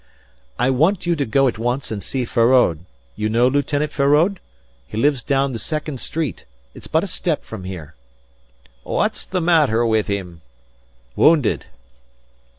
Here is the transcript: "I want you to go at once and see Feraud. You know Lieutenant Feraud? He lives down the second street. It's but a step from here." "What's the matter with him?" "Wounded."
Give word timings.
"I 0.57 0.71
want 0.71 1.05
you 1.05 1.15
to 1.15 1.27
go 1.27 1.47
at 1.47 1.59
once 1.59 1.91
and 1.91 2.01
see 2.01 2.25
Feraud. 2.25 2.85
You 3.15 3.29
know 3.29 3.47
Lieutenant 3.47 3.91
Feraud? 3.91 4.39
He 4.87 4.97
lives 4.97 5.21
down 5.21 5.51
the 5.51 5.59
second 5.59 5.99
street. 5.99 6.43
It's 6.73 6.87
but 6.87 7.03
a 7.03 7.05
step 7.05 7.43
from 7.43 7.65
here." 7.65 7.93
"What's 8.81 9.25
the 9.27 9.41
matter 9.41 9.85
with 9.85 10.07
him?" 10.07 10.41
"Wounded." 11.15 11.67